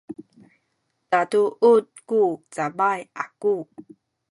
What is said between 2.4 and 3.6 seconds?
cabay aku